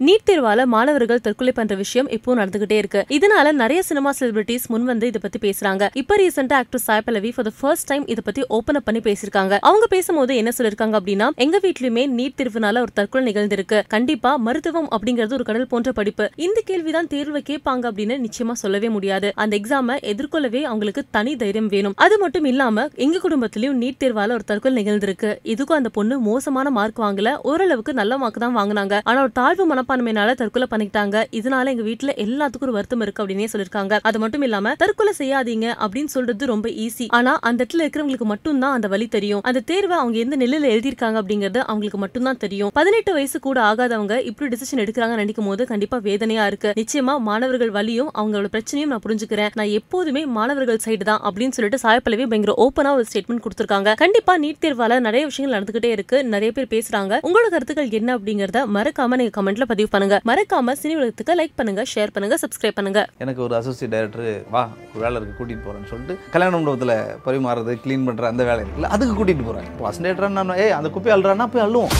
NEET 0.00 0.26
தேர்வால 0.26 0.64
மாணவர்கள் 0.64 1.20
தற்கொலை 1.20 1.52
பண்ற 1.52 1.74
விஷயம் 1.74 2.08
இப்போ 2.08 2.34
நடந்துகிட்டே 2.34 2.72
இருக்கு. 2.72 3.04
இதனால 3.08 3.52
நிறைய 3.52 3.82
சினிமா 3.82 4.12
செலிபிரிட்டிஸ் 4.20 4.66
முன் 4.66 4.84
வந்து 4.84 5.06
இத 5.06 5.18
பத்தி 5.18 5.38
பேசுறாங்க. 5.38 5.88
இப்ப 5.92 6.16
ரீசெண்டா 6.16 6.52
actor 6.52 6.80
Sai 6.80 7.00
Pallavi 7.04 7.32
for 7.36 7.44
the 7.44 7.50
first 7.60 7.86
time 7.86 8.06
இத 8.06 8.20
பத்தி 8.20 8.44
ஓபன் 8.48 8.74
அப் 8.74 8.84
பண்ணி 8.84 9.00
பேசிருக்காங்க 9.00 9.56
அவங்க 9.60 9.86
பேசும்போது 9.86 10.36
என்ன 10.36 10.50
சொல்லிருக்காங்க 10.58 10.96
அப்படின்னா 11.00 11.28
எங்க 11.34 11.58
வீட்லயுமே 11.58 12.06
நீட் 12.18 12.38
தேர்வுனால 12.38 12.78
ஒரு 12.78 12.92
தற்கொலை 12.94 13.32
நிகழ்ந்திருக்கு. 13.32 13.82
கண்டிப்பா 13.88 14.36
மருத்துவம் 14.36 14.88
அப்படிங்கிறது 14.90 15.32
ஒரு 15.32 15.44
கடல் 15.44 15.66
போன்ற 15.66 15.92
படிப்பு. 15.92 16.30
இந்த 16.36 16.62
கேள்விதான் 16.64 17.06
தேர்வை 17.06 17.42
கேட்பாங்க 17.48 17.90
அப்படின்னு 17.90 18.24
நிச்சயமா 18.24 18.52
சொல்லவே 18.52 18.88
முடியாது. 18.88 19.32
அந்த 19.34 19.56
எக்ஸாமை 19.56 19.96
எதிர்கொள்ளவே 20.02 20.62
அவங்களுக்கு 20.62 21.04
தனி 21.10 21.36
தைரியம் 21.36 21.66
வேணும். 21.66 21.92
அது 21.96 22.18
மட்டும் 22.18 22.44
இல்லாம 22.44 22.88
எங்க 22.94 23.20
குடும்பத்திலயும் 23.28 23.80
நீட் 23.84 24.00
தேர்வால 24.04 24.32
ஒரு 24.32 24.44
தற்கொலை 24.44 24.84
நிகழ்ந்திருக்கு. 24.84 25.36
இதுக்கும் 25.44 25.78
அந்த 25.80 25.88
பொண்ணு 25.88 26.18
மோசமான 26.18 26.70
மார்க் 26.70 27.00
வாங்கல. 27.00 27.36
ஓரளவுக்கு 27.42 27.92
நல்ல 27.92 28.18
மார்க் 28.18 28.38
தான் 28.38 28.56
வாங்கினாங்க. 28.56 29.00
ஆனா 29.02 29.20
ஒரு 29.20 29.30
தாழ்வு 29.32 29.66
மனப்பான்மையினால 29.84 30.34
தற்கொலை 30.34 30.66
பண்ணிக்கிட்டாங்க. 30.70 31.16
இதனால 31.38 31.66
எங்க 31.72 31.82
வீட்டுல 31.82 32.10
எல்லாத்துக்கும் 32.24 32.66
ஒரு 32.66 32.72
வருத்தம் 32.72 33.00
இருக்கு 33.00 33.22
அப்படின்னே 33.22 33.46
சொல்லிருக்காங்க. 33.52 33.98
அது 34.02 34.18
மட்டும் 34.18 34.42
இல்லாம 34.42 34.72
தற்கொலை 34.78 35.12
செய்யாதீங்க 35.18 35.66
அப்படின்னு 35.84 36.10
சொல்றது 36.16 36.46
ரொம்ப 36.46 36.68
ஈஸி 36.68 37.06
ஆனா 37.08 37.38
அந்த 37.40 37.60
இடத்துல 37.64 37.84
இருக்கிறவங்களுக்கு 37.84 38.28
மட்டும்தான் 38.32 38.72
அந்த 38.72 38.88
வழி 38.88 39.06
தெரியும். 39.08 39.42
அந்த 39.42 39.60
தேர்வை 39.60 39.96
அவங்க 39.96 40.18
எந்த 40.18 40.36
நிலையில 40.36 40.70
எழுதியிருக்காங்க 40.74 41.18
அப்படிங்கறது 41.22 41.58
அவங்களுக்கு 41.58 41.98
மட்டும்தான் 41.98 42.36
தெரியும். 42.36 42.70
பதினெட்டு 42.74 43.12
வயசு 43.12 43.38
கூட 43.40 43.60
ஆகாதவங்க 43.60 44.24
இப்படி 44.30 44.56
டிசிஷன் 44.56 44.82
எடுக்கிறாங்க 44.84 45.14
நினைக்கும் 45.14 45.46
போது 45.46 45.66
கண்டிப்பா 45.66 45.96
வேதனையா 46.08 46.46
இருக்கு. 46.46 46.72
நிச்சயமா 46.80 47.18
மாணவர்கள் 47.18 47.70
வழியும் 47.70 48.10
அவங்களோட 48.18 48.48
பிரச்சனையும் 48.56 48.92
நான் 48.94 49.04
புரிஞ்சுக்கிறேன். 49.08 49.50
நான் 49.54 49.72
எப்போதுமே 49.80 50.26
மாணவர்கள் 50.26 50.80
சைடு 50.86 51.04
தான் 51.10 51.20
அப்படின்னு 51.28 51.56
சொல்லிட்டு 51.58 51.82
சாயப்பலவே 51.88 52.26
பயங்கர 52.32 52.54
ஓப்பனா 52.66 52.92
ஒரு 52.94 53.04
ஸ்டேட்மெண்ட் 53.12 53.44
கொடுத்திருக்காங்க. 53.46 53.96
கண்டிப்பா 53.96 54.38
நீட் 54.38 54.62
தேர்வால 54.64 55.00
நிறைய 55.00 55.24
விஷயங்கள் 55.26 55.56
நடந்துகிட்டே 55.58 55.90
இருக்கு. 55.96 56.24
நிறைய 56.24 56.52
பேர் 56.52 56.72
பேசுறாங்க. 56.74 57.12
உங்களோட 57.28 57.48
கருத்துக்கள் 57.50 57.90
என்ன 57.90 58.16
அப்படிங்கறத 58.18 58.60
மறக்காம 58.76 59.16
நீங்க 59.20 59.32
கமெண்ட்ல 59.38 59.64
பதிவு 59.74 59.90
பண்ணுங்க. 59.94 60.18
மறக்காம 60.32 60.76
சினி 60.82 60.96
உலகத்துக்கு 61.00 61.38
லைக் 61.40 61.56
பண்ணுங்க 61.60 61.84
ஷேர் 61.94 62.14
பண்ணுங்க 62.16 62.38
சப்ஸ்கிரைப் 62.44 62.78
பண்ணுங்க. 62.80 63.02
எனக்கு 63.24 63.40
ஒரு 63.48 63.54
அசோசியேட் 63.60 63.94
டைரக்டர் 63.96 64.28
வா 64.56 64.64
ஒரு 64.94 65.02
வேலை 65.04 65.16
இருக்கு 65.20 65.38
கூட்டிகிட்டு 65.38 65.66
போகிறேன்னு 65.68 65.90
சொல்லிட்டு 65.92 66.16
கல்யாண 66.34 66.52
மண்டபத்தில் 66.56 66.96
பரிமாறுறது 67.28 67.74
க்ளீன் 67.84 68.06
பண்ணுற 68.08 68.26
அந்த 68.32 68.42
வேலை 68.50 68.60
இருக்குல்ல 68.64 68.90
அதுக்கு 68.96 69.14
கூட்டிகிட்டு 69.20 69.46
போகிறாங்க 69.48 69.70
இப்போ 69.72 69.86
அசன்டேட்டராக 69.90 70.36
நான் 70.38 70.58
ஏய் 70.64 70.76
அந்த 70.80 70.90
குப்பையை 70.96 71.14
அள்ளுறான்னா 71.16 71.46
போய் 71.54 71.64
அள்ளுவோம். 71.66 71.94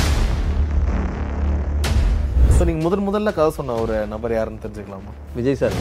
ஸோ 2.56 2.64
நீங்கள் 2.68 2.86
முதல் 2.86 3.06
முதல்ல 3.08 3.30
கதை 3.38 3.50
சொன்ன 3.58 3.76
ஒரு 3.84 3.96
நபர் 4.14 4.36
யாருன்னு 4.38 4.62
தெரிஞ்சுக்கலாமா? 4.64 5.12
விஜய் 5.38 5.60
சார். 5.62 5.78